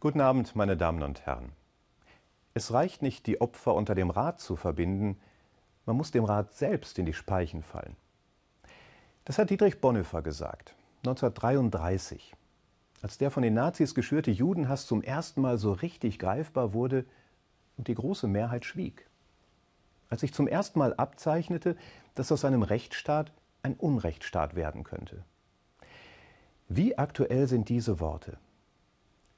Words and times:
Guten 0.00 0.20
Abend, 0.20 0.54
meine 0.54 0.76
Damen 0.76 1.02
und 1.02 1.26
Herren. 1.26 1.50
Es 2.54 2.72
reicht 2.72 3.02
nicht, 3.02 3.26
die 3.26 3.40
Opfer 3.40 3.74
unter 3.74 3.96
dem 3.96 4.10
Rad 4.10 4.38
zu 4.38 4.54
verbinden, 4.54 5.18
man 5.86 5.96
muss 5.96 6.12
dem 6.12 6.24
Rad 6.24 6.52
selbst 6.52 7.00
in 7.00 7.06
die 7.06 7.12
Speichen 7.12 7.64
fallen. 7.64 7.96
Das 9.24 9.38
hat 9.38 9.50
Dietrich 9.50 9.80
Bonhoeffer 9.80 10.22
gesagt, 10.22 10.76
1933. 10.98 12.36
Als 13.02 13.18
der 13.18 13.32
von 13.32 13.42
den 13.42 13.54
Nazis 13.54 13.92
geschürte 13.92 14.30
Judenhass 14.30 14.86
zum 14.86 15.02
ersten 15.02 15.40
Mal 15.40 15.58
so 15.58 15.72
richtig 15.72 16.20
greifbar 16.20 16.72
wurde 16.74 17.04
und 17.76 17.88
die 17.88 17.94
große 17.96 18.28
Mehrheit 18.28 18.64
schwieg. 18.64 19.04
Als 20.10 20.20
sich 20.20 20.32
zum 20.32 20.46
ersten 20.46 20.78
Mal 20.78 20.94
abzeichnete, 20.94 21.76
dass 22.14 22.30
aus 22.30 22.44
einem 22.44 22.62
Rechtsstaat 22.62 23.32
ein 23.64 23.74
Unrechtsstaat 23.74 24.54
werden 24.54 24.84
könnte. 24.84 25.24
Wie 26.68 26.96
aktuell 26.96 27.48
sind 27.48 27.68
diese 27.68 27.98
Worte? 27.98 28.38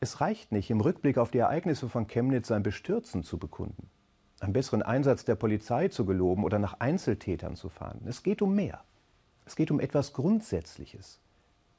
Es 0.00 0.20
reicht 0.20 0.52
nicht, 0.52 0.70
im 0.70 0.80
Rückblick 0.80 1.18
auf 1.18 1.32
die 1.32 1.38
Ereignisse 1.38 1.88
von 1.88 2.06
Chemnitz 2.06 2.48
sein 2.48 2.62
Bestürzen 2.62 3.24
zu 3.24 3.36
bekunden, 3.36 3.90
einen 4.38 4.52
besseren 4.52 4.82
Einsatz 4.82 5.24
der 5.24 5.34
Polizei 5.34 5.88
zu 5.88 6.04
geloben 6.04 6.44
oder 6.44 6.60
nach 6.60 6.78
Einzeltätern 6.78 7.56
zu 7.56 7.68
fahren. 7.68 8.02
Es 8.06 8.22
geht 8.22 8.40
um 8.40 8.54
mehr. 8.54 8.84
Es 9.44 9.56
geht 9.56 9.70
um 9.72 9.80
etwas 9.80 10.12
Grundsätzliches. 10.12 11.20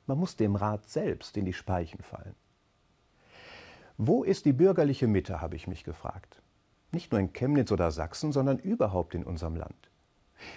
Man 0.05 0.17
muss 0.17 0.35
dem 0.35 0.55
Rat 0.55 0.89
selbst 0.89 1.37
in 1.37 1.45
die 1.45 1.53
Speichen 1.53 2.01
fallen. 2.01 2.35
Wo 3.97 4.23
ist 4.23 4.45
die 4.45 4.53
bürgerliche 4.53 5.07
Mitte, 5.07 5.39
habe 5.39 5.55
ich 5.55 5.67
mich 5.67 5.83
gefragt. 5.83 6.41
Nicht 6.91 7.11
nur 7.11 7.21
in 7.21 7.31
Chemnitz 7.31 7.71
oder 7.71 7.91
Sachsen, 7.91 8.31
sondern 8.31 8.57
überhaupt 8.57 9.13
in 9.13 9.23
unserem 9.23 9.55
Land. 9.55 9.89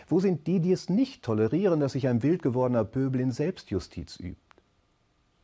Wo 0.09 0.21
sind 0.21 0.47
die, 0.47 0.61
die 0.61 0.73
es 0.73 0.89
nicht 0.89 1.23
tolerieren, 1.23 1.81
dass 1.81 1.93
sich 1.93 2.09
ein 2.09 2.23
wild 2.23 2.43
gewordener 2.43 2.85
Pöbel 2.85 3.21
in 3.21 3.31
Selbstjustiz 3.31 4.19
übt? 4.19 4.41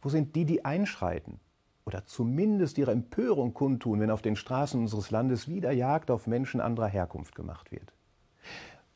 Wo 0.01 0.09
sind 0.09 0.35
die, 0.37 0.45
die 0.45 0.65
einschreiten, 0.65 1.41
oder 1.89 2.05
zumindest 2.05 2.77
ihre 2.77 2.93
Empörung 2.93 3.55
kundtun, 3.55 3.99
wenn 4.01 4.11
auf 4.11 4.21
den 4.21 4.37
Straßen 4.37 4.79
unseres 4.79 5.11
Landes 5.11 5.49
wieder 5.49 5.73
Jagd 5.73 6.11
auf 6.11 6.27
Menschen 6.27 6.61
anderer 6.61 6.87
Herkunft 6.87 7.35
gemacht 7.35 7.73
wird? 7.73 7.95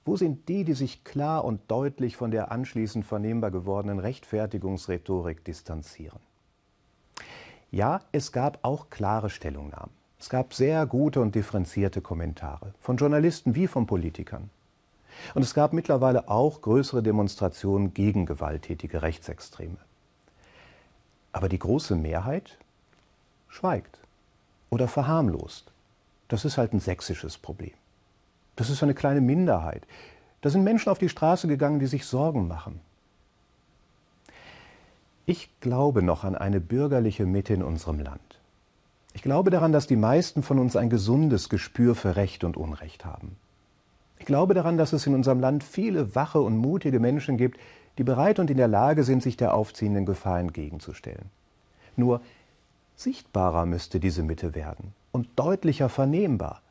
Wo 0.05 0.17
sind 0.17 0.47
die, 0.51 0.65
die 0.65 0.75
sich 0.75 1.03
klar 1.03 1.43
und 1.43 1.63
deutlich 1.71 2.19
von 2.19 2.31
der 2.31 2.53
anschließend 2.53 3.07
vernehmbar 3.07 3.51
gewordenen 3.51 3.99
Rechtfertigungsrhetorik 3.99 5.43
distanzieren? 5.43 6.21
Ja, 7.71 8.03
es 8.13 8.31
gab 8.31 8.59
auch 8.61 8.91
klare 8.91 9.31
Stellungnahmen. 9.31 9.95
Es 10.21 10.29
gab 10.29 10.53
sehr 10.53 10.85
gute 10.85 11.23
und 11.23 11.35
differenzierte 11.35 12.03
Kommentare, 12.03 12.75
von 12.79 12.99
Journalisten 12.99 13.55
wie 13.55 13.69
von 13.69 13.87
Politikern. 13.87 14.51
Und 15.35 15.43
es 15.43 15.55
gab 15.55 15.73
mittlerweile 15.73 16.29
auch 16.29 16.61
größere 16.61 17.03
Demonstrationen 17.03 17.95
gegen 17.95 18.27
gewalttätige 18.27 19.01
Rechtsextreme. 19.01 19.79
Aber 21.33 21.49
die 21.49 21.59
große 21.59 21.97
Mehrheit 21.97 22.59
schweigt 23.63 24.01
oder 24.71 24.89
verharmlost. 24.89 25.71
Das 26.27 26.45
ist 26.45 26.59
halt 26.59 26.73
ein 26.73 26.81
sächsisches 26.81 27.39
Problem. 27.39 27.75
Das 28.57 28.71
ist 28.71 28.83
eine 28.83 28.95
kleine 28.95 29.21
Minderheit. 29.21 29.87
Da 30.41 30.51
sind 30.51 30.65
Menschen 30.65 30.91
auf 30.91 30.99
die 30.99 31.09
Straße 31.09 31.47
gegangen, 31.47 31.79
die 31.79 31.87
sich 31.87 32.05
Sorgen 32.05 32.49
machen. 32.49 32.81
Ich 35.27 35.49
glaube 35.61 36.03
noch 36.03 36.25
an 36.25 36.35
eine 36.35 36.61
bürgerliche 36.61 37.25
Mitte 37.25 37.55
in 37.55 37.63
unserem 37.63 38.01
Land. 38.01 38.41
Ich 39.15 39.23
glaube 39.23 39.51
daran, 39.51 39.71
dass 39.71 39.87
die 39.87 39.97
meisten 39.97 40.43
von 40.43 40.59
uns 40.59 40.75
ein 40.75 40.91
gesundes 40.91 41.49
Gespür 41.49 41.95
für 41.95 42.17
Recht 42.17 42.43
und 42.43 42.57
Unrecht 42.57 43.05
haben. 43.05 43.37
Ich 44.19 44.27
glaube 44.27 44.55
daran, 44.55 44.77
dass 44.77 44.93
es 44.93 45.07
in 45.07 45.15
unserem 45.15 45.39
Land 45.39 45.63
viele 45.63 46.17
wache 46.17 46.41
und 46.41 46.57
mutige 46.57 46.99
Menschen 46.99 47.37
gibt, 47.37 47.61
die 47.99 48.05
bereit 48.05 48.41
und 48.41 48.51
in 48.51 48.57
der 48.57 48.69
Lage 48.69 49.05
sind, 49.05 49.23
sich 49.23 49.37
der 49.37 49.55
aufziehenden 49.55 50.05
Gefahr 50.05 50.41
entgegenzustellen. 50.41 51.31
Nur 51.95 52.21
Sichtbarer 53.03 53.67
müsste 53.67 54.01
diese 54.01 54.23
Mitte 54.23 54.55
werden 54.55 54.93
und 55.13 55.29
deutlicher 55.37 55.89
vernehmbar. 55.89 56.63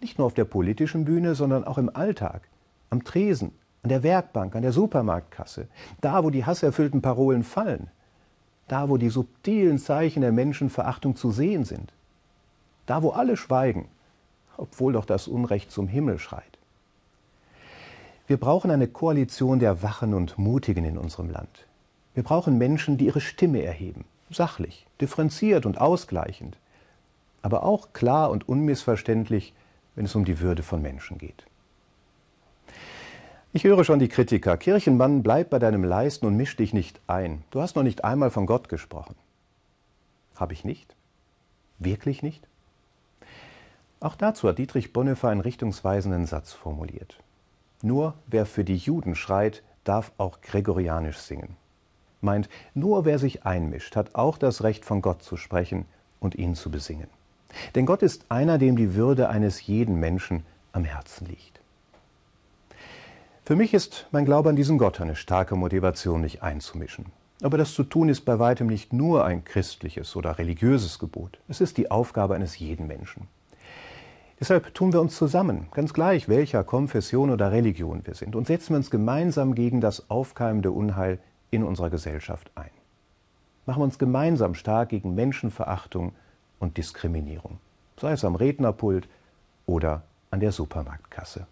Nicht 0.00 0.18
nur 0.18 0.26
auf 0.26 0.34
der 0.34 0.44
politischen 0.44 1.04
Bühne, 1.04 1.34
sondern 1.34 1.64
auch 1.64 1.78
im 1.78 1.94
Alltag, 1.94 2.42
am 2.90 3.04
Tresen, 3.04 3.52
an 3.82 3.88
der 3.88 4.02
Werkbank, 4.02 4.54
an 4.54 4.62
der 4.62 4.72
Supermarktkasse, 4.72 5.68
da, 6.00 6.24
wo 6.24 6.30
die 6.30 6.44
hasserfüllten 6.44 7.02
Parolen 7.02 7.44
fallen, 7.44 7.88
da, 8.68 8.88
wo 8.88 8.96
die 8.96 9.08
subtilen 9.08 9.78
Zeichen 9.78 10.20
der 10.20 10.32
Menschenverachtung 10.32 11.16
zu 11.16 11.30
sehen 11.30 11.64
sind, 11.64 11.92
da, 12.86 13.02
wo 13.02 13.10
alle 13.10 13.36
schweigen, 13.36 13.88
obwohl 14.56 14.92
doch 14.92 15.04
das 15.04 15.28
Unrecht 15.28 15.70
zum 15.70 15.88
Himmel 15.88 16.18
schreit. 16.18 16.58
Wir 18.26 18.36
brauchen 18.36 18.70
eine 18.70 18.88
Koalition 18.88 19.58
der 19.58 19.82
Wachen 19.82 20.12
und 20.12 20.38
Mutigen 20.38 20.84
in 20.84 20.98
unserem 20.98 21.30
Land. 21.30 21.66
Wir 22.14 22.22
brauchen 22.22 22.58
Menschen, 22.58 22.98
die 22.98 23.06
ihre 23.06 23.20
Stimme 23.20 23.62
erheben, 23.62 24.04
sachlich, 24.30 24.86
differenziert 25.00 25.66
und 25.66 25.80
ausgleichend, 25.80 26.56
aber 27.42 27.62
auch 27.62 27.92
klar 27.92 28.30
und 28.30 28.48
unmissverständlich, 28.48 29.54
wenn 29.94 30.04
es 30.04 30.14
um 30.14 30.24
die 30.24 30.40
Würde 30.40 30.62
von 30.62 30.82
Menschen 30.82 31.18
geht. 31.18 31.44
Ich 33.52 33.64
höre 33.64 33.82
schon 33.84 33.98
die 33.98 34.08
Kritiker, 34.08 34.56
Kirchenmann, 34.56 35.22
bleib 35.22 35.50
bei 35.50 35.58
deinem 35.58 35.82
Leisten 35.82 36.26
und 36.26 36.36
misch 36.36 36.56
dich 36.56 36.74
nicht 36.74 37.00
ein. 37.06 37.42
Du 37.50 37.60
hast 37.60 37.76
noch 37.76 37.82
nicht 37.82 38.04
einmal 38.04 38.30
von 38.30 38.46
Gott 38.46 38.68
gesprochen. 38.68 39.14
Habe 40.36 40.52
ich 40.52 40.64
nicht? 40.64 40.94
Wirklich 41.78 42.22
nicht? 42.22 42.46
Auch 44.00 44.14
dazu 44.14 44.48
hat 44.48 44.58
Dietrich 44.58 44.92
Bonhoeffer 44.92 45.28
einen 45.28 45.40
richtungsweisenden 45.40 46.26
Satz 46.26 46.52
formuliert. 46.52 47.18
Nur 47.82 48.14
wer 48.26 48.46
für 48.46 48.64
die 48.64 48.76
Juden 48.76 49.14
schreit, 49.14 49.62
darf 49.82 50.12
auch 50.18 50.40
gregorianisch 50.40 51.18
singen 51.18 51.56
meint, 52.20 52.48
nur 52.74 53.04
wer 53.04 53.18
sich 53.18 53.44
einmischt, 53.44 53.96
hat 53.96 54.14
auch 54.14 54.38
das 54.38 54.62
Recht 54.62 54.84
von 54.84 55.02
Gott 55.02 55.22
zu 55.22 55.36
sprechen 55.36 55.86
und 56.20 56.34
ihn 56.34 56.54
zu 56.54 56.70
besingen. 56.70 57.08
Denn 57.74 57.86
Gott 57.86 58.02
ist 58.02 58.26
einer, 58.28 58.58
dem 58.58 58.76
die 58.76 58.94
Würde 58.94 59.28
eines 59.28 59.66
jeden 59.66 59.98
Menschen 59.98 60.44
am 60.72 60.84
Herzen 60.84 61.26
liegt. 61.26 61.60
Für 63.44 63.56
mich 63.56 63.72
ist 63.72 64.06
mein 64.10 64.26
Glaube 64.26 64.50
an 64.50 64.56
diesen 64.56 64.76
Gott 64.76 65.00
eine 65.00 65.16
starke 65.16 65.56
Motivation, 65.56 66.20
mich 66.20 66.42
einzumischen. 66.42 67.06
Aber 67.40 67.56
das 67.56 67.72
zu 67.72 67.84
tun 67.84 68.08
ist 68.08 68.26
bei 68.26 68.38
weitem 68.38 68.66
nicht 68.66 68.92
nur 68.92 69.24
ein 69.24 69.44
christliches 69.44 70.16
oder 70.16 70.38
religiöses 70.38 70.98
Gebot. 70.98 71.38
Es 71.48 71.60
ist 71.60 71.78
die 71.78 71.90
Aufgabe 71.90 72.34
eines 72.34 72.58
jeden 72.58 72.86
Menschen. 72.86 73.28
Deshalb 74.40 74.74
tun 74.74 74.92
wir 74.92 75.00
uns 75.00 75.16
zusammen, 75.16 75.68
ganz 75.72 75.94
gleich 75.94 76.28
welcher 76.28 76.62
Konfession 76.62 77.30
oder 77.30 77.50
Religion 77.50 78.06
wir 78.06 78.14
sind, 78.14 78.36
und 78.36 78.46
setzen 78.46 78.70
wir 78.70 78.76
uns 78.76 78.90
gemeinsam 78.90 79.54
gegen 79.54 79.80
das 79.80 80.10
aufkeimende 80.10 80.70
Unheil 80.70 81.18
in 81.50 81.64
unserer 81.64 81.90
Gesellschaft 81.90 82.50
ein. 82.54 82.70
Machen 83.66 83.80
wir 83.80 83.84
uns 83.84 83.98
gemeinsam 83.98 84.54
stark 84.54 84.90
gegen 84.90 85.14
Menschenverachtung 85.14 86.14
und 86.58 86.76
Diskriminierung, 86.76 87.58
sei 88.00 88.12
es 88.12 88.24
am 88.24 88.34
Rednerpult 88.34 89.08
oder 89.66 90.02
an 90.30 90.40
der 90.40 90.52
Supermarktkasse. 90.52 91.46